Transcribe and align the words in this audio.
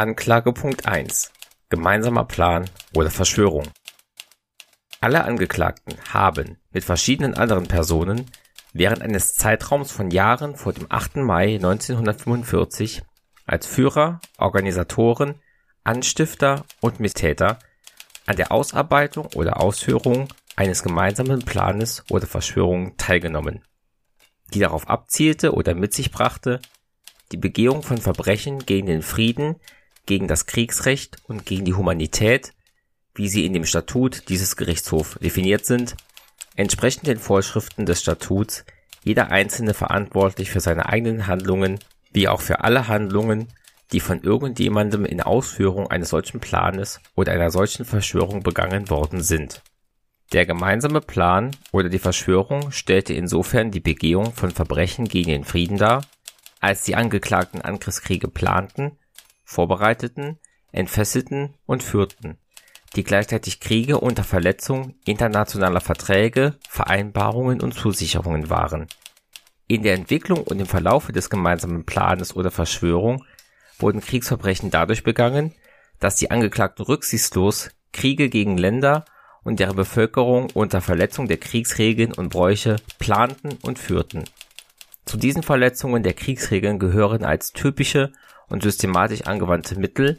Anklagepunkt 0.00 0.86
1 0.86 1.30
Gemeinsamer 1.68 2.24
Plan 2.24 2.70
oder 2.94 3.10
Verschwörung 3.10 3.68
Alle 5.02 5.24
Angeklagten 5.24 5.94
haben 6.08 6.56
mit 6.70 6.84
verschiedenen 6.84 7.34
anderen 7.34 7.68
Personen 7.68 8.24
während 8.72 9.02
eines 9.02 9.34
Zeitraums 9.34 9.92
von 9.92 10.10
Jahren 10.10 10.56
vor 10.56 10.72
dem 10.72 10.86
8. 10.88 11.16
Mai 11.16 11.56
1945 11.56 13.02
als 13.44 13.66
Führer, 13.66 14.22
Organisatoren, 14.38 15.34
Anstifter 15.84 16.64
und 16.80 16.98
Mittäter 16.98 17.58
an 18.24 18.36
der 18.36 18.52
Ausarbeitung 18.52 19.26
oder 19.34 19.60
Ausführung 19.60 20.28
eines 20.56 20.82
gemeinsamen 20.82 21.40
Planes 21.40 22.04
oder 22.08 22.26
Verschwörung 22.26 22.96
teilgenommen, 22.96 23.66
die 24.54 24.60
darauf 24.60 24.88
abzielte 24.88 25.52
oder 25.52 25.74
mit 25.74 25.92
sich 25.92 26.10
brachte, 26.10 26.62
die 27.32 27.36
Begehung 27.36 27.82
von 27.82 27.98
Verbrechen 27.98 28.60
gegen 28.60 28.86
den 28.86 29.02
Frieden, 29.02 29.56
gegen 30.06 30.28
das 30.28 30.46
Kriegsrecht 30.46 31.18
und 31.24 31.46
gegen 31.46 31.64
die 31.64 31.74
Humanität, 31.74 32.52
wie 33.14 33.28
sie 33.28 33.44
in 33.44 33.52
dem 33.52 33.64
Statut 33.64 34.28
dieses 34.28 34.56
Gerichtshofs 34.56 35.18
definiert 35.20 35.66
sind, 35.66 35.96
entsprechend 36.56 37.06
den 37.06 37.18
Vorschriften 37.18 37.86
des 37.86 38.00
Statuts 38.00 38.64
jeder 39.02 39.30
Einzelne 39.30 39.74
verantwortlich 39.74 40.50
für 40.50 40.60
seine 40.60 40.86
eigenen 40.86 41.26
Handlungen, 41.26 41.78
wie 42.12 42.28
auch 42.28 42.40
für 42.40 42.64
alle 42.64 42.88
Handlungen, 42.88 43.48
die 43.92 44.00
von 44.00 44.22
irgendjemandem 44.22 45.04
in 45.04 45.20
Ausführung 45.20 45.90
eines 45.90 46.10
solchen 46.10 46.40
Planes 46.40 47.00
oder 47.14 47.32
einer 47.32 47.50
solchen 47.50 47.84
Verschwörung 47.84 48.42
begangen 48.42 48.90
worden 48.90 49.22
sind. 49.22 49.62
Der 50.32 50.46
gemeinsame 50.46 51.00
Plan 51.00 51.50
oder 51.72 51.88
die 51.88 51.98
Verschwörung 51.98 52.70
stellte 52.70 53.14
insofern 53.14 53.72
die 53.72 53.80
Begehung 53.80 54.32
von 54.32 54.52
Verbrechen 54.52 55.06
gegen 55.06 55.30
den 55.30 55.44
Frieden 55.44 55.76
dar, 55.76 56.04
als 56.60 56.82
die 56.82 56.94
Angeklagten 56.94 57.62
Angriffskriege 57.62 58.28
planten, 58.28 58.92
vorbereiteten, 59.50 60.38
entfesselten 60.70 61.54
und 61.66 61.82
führten, 61.82 62.38
die 62.94 63.02
gleichzeitig 63.02 63.58
Kriege 63.58 63.98
unter 63.98 64.22
Verletzung 64.22 64.94
internationaler 65.04 65.80
Verträge, 65.80 66.54
Vereinbarungen 66.68 67.60
und 67.60 67.74
Zusicherungen 67.74 68.48
waren. 68.48 68.86
In 69.66 69.82
der 69.82 69.94
Entwicklung 69.94 70.44
und 70.44 70.60
im 70.60 70.66
Verlaufe 70.66 71.12
des 71.12 71.30
gemeinsamen 71.30 71.84
Planes 71.84 72.34
oder 72.36 72.52
Verschwörung 72.52 73.24
wurden 73.80 74.00
Kriegsverbrechen 74.00 74.70
dadurch 74.70 75.02
begangen, 75.02 75.52
dass 75.98 76.16
die 76.16 76.30
Angeklagten 76.30 76.84
rücksichtslos 76.84 77.70
Kriege 77.92 78.28
gegen 78.28 78.56
Länder 78.56 79.04
und 79.42 79.58
deren 79.58 79.74
Bevölkerung 79.74 80.48
unter 80.54 80.80
Verletzung 80.80 81.26
der 81.26 81.38
Kriegsregeln 81.38 82.12
und 82.12 82.28
Bräuche 82.28 82.76
planten 83.00 83.58
und 83.62 83.80
führten. 83.80 84.24
Zu 85.10 85.16
diesen 85.16 85.42
Verletzungen 85.42 86.04
der 86.04 86.12
Kriegsregeln 86.12 86.78
gehören 86.78 87.24
als 87.24 87.52
typische 87.52 88.12
und 88.48 88.62
systematisch 88.62 89.22
angewandte 89.22 89.76
Mittel 89.76 90.18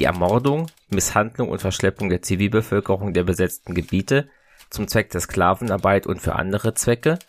die 0.00 0.04
Ermordung, 0.04 0.66
Misshandlung 0.88 1.48
und 1.48 1.60
Verschleppung 1.60 2.08
der 2.08 2.22
Zivilbevölkerung 2.22 3.12
der 3.12 3.22
besetzten 3.22 3.72
Gebiete 3.72 4.28
zum 4.68 4.88
Zweck 4.88 5.10
der 5.10 5.20
Sklavenarbeit 5.20 6.08
und 6.08 6.20
für 6.20 6.34
andere 6.34 6.74
Zwecke, 6.74 7.20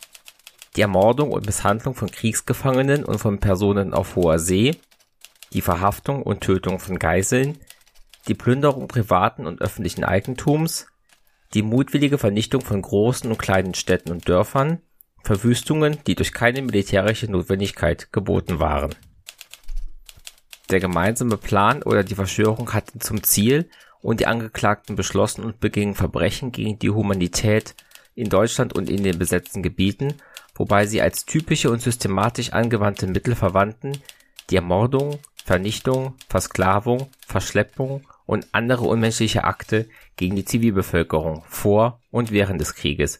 die 0.76 0.82
Ermordung 0.82 1.32
und 1.32 1.46
Misshandlung 1.46 1.94
von 1.94 2.10
Kriegsgefangenen 2.10 3.06
und 3.06 3.20
von 3.20 3.40
Personen 3.40 3.94
auf 3.94 4.16
hoher 4.16 4.40
See, 4.40 4.76
die 5.54 5.62
Verhaftung 5.62 6.24
und 6.24 6.42
Tötung 6.42 6.80
von 6.80 6.98
Geiseln, 6.98 7.60
die 8.28 8.34
Plünderung 8.34 8.88
privaten 8.88 9.46
und 9.46 9.62
öffentlichen 9.62 10.04
Eigentums, 10.04 10.88
die 11.54 11.62
mutwillige 11.62 12.18
Vernichtung 12.18 12.62
von 12.62 12.82
großen 12.82 13.30
und 13.30 13.38
kleinen 13.38 13.76
Städten 13.76 14.10
und 14.10 14.28
Dörfern, 14.28 14.82
Verwüstungen, 15.24 16.00
die 16.06 16.16
durch 16.16 16.34
keine 16.34 16.62
militärische 16.62 17.32
Notwendigkeit 17.32 18.12
geboten 18.12 18.60
waren. 18.60 18.94
Der 20.70 20.80
gemeinsame 20.80 21.38
Plan 21.38 21.82
oder 21.82 22.04
die 22.04 22.16
Verschwörung 22.16 22.74
hatte 22.74 23.00
zum 23.00 23.24
Ziel 23.24 23.70
und 24.02 24.20
die 24.20 24.28
Angeklagten 24.28 24.96
beschlossen 24.96 25.44
und 25.46 25.60
begingen 25.60 25.96
Verbrechen 25.96 26.52
gegen 26.52 26.78
die 26.78 26.90
Humanität 26.90 27.74
in 28.16 28.30
Deutschland 28.30 28.74
und 28.74 28.90
in 28.90 29.04
den 29.04 29.18
besetzten 29.18 29.64
Gebieten, 29.64 30.16
wobei 30.56 30.86
sie 30.86 31.02
als 31.02 31.26
typische 31.26 31.72
und 31.72 31.82
systematisch 31.82 32.52
angewandte 32.52 33.08
Mittel 33.08 33.36
verwandten 33.36 33.98
die 34.50 34.58
Ermordung, 34.58 35.20
Vernichtung, 35.46 36.16
Versklavung, 36.30 37.10
Verschleppung 37.26 38.06
und 38.26 38.48
andere 38.52 38.86
unmenschliche 38.86 39.46
Akte 39.46 39.88
gegen 40.16 40.36
die 40.36 40.46
Zivilbevölkerung 40.46 41.44
vor 41.48 42.02
und 42.12 42.32
während 42.32 42.60
des 42.60 42.76
Krieges 42.76 43.20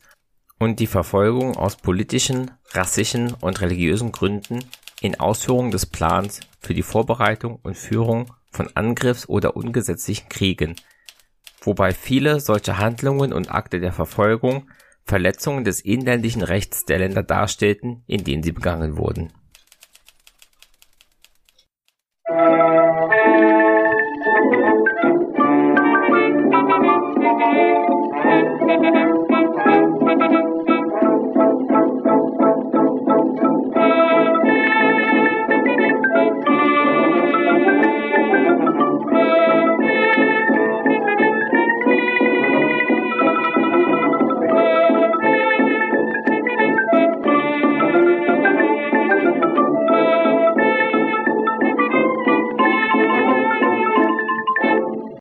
und 0.64 0.80
die 0.80 0.88
Verfolgung 0.88 1.58
aus 1.58 1.76
politischen, 1.76 2.52
rassischen 2.72 3.34
und 3.34 3.60
religiösen 3.60 4.14
Gründen 4.14 4.64
in 5.02 5.20
Ausführung 5.20 5.72
des 5.72 5.86
Plans 5.86 6.40
für 6.62 6.74
die 6.74 6.84
Vorbereitung 6.84 7.60
und 7.64 7.78
Führung 7.78 8.34
von 8.50 8.70
Angriffs- 8.74 9.28
oder 9.28 9.58
ungesetzlichen 9.58 10.30
Kriegen, 10.30 10.76
wobei 11.62 11.92
viele 11.92 12.40
solcher 12.40 12.78
Handlungen 12.78 13.34
und 13.34 13.52
Akte 13.54 13.82
der 13.82 13.92
Verfolgung 13.92 14.70
Verletzungen 15.04 15.66
des 15.66 15.82
inländischen 15.82 16.44
Rechts 16.44 16.86
der 16.86 17.00
Länder 17.00 17.24
darstellten, 17.24 18.04
in 18.08 18.24
denen 18.24 18.42
sie 18.42 18.54
begangen 18.54 18.96
wurden. 18.98 19.34